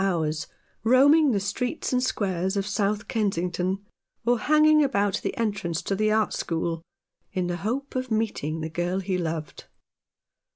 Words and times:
hours 0.03 0.47
roaming 0.83 1.29
the 1.29 1.39
streets 1.39 1.93
and 1.93 2.01
squares 2.01 2.57
of 2.57 2.65
South 2.65 3.07
Kensington, 3.07 3.85
or 4.25 4.39
hanging 4.39 4.83
about 4.83 5.21
the 5.21 5.37
entrance 5.37 5.79
to 5.83 5.95
the 5.95 6.11
art 6.11 6.33
school, 6.33 6.81
in 7.33 7.45
the 7.45 7.57
hope 7.57 7.93
of 7.95 8.09
meeting 8.09 8.61
the 8.61 8.69
girl 8.71 8.99
he 8.99 9.15
loved. 9.15 9.65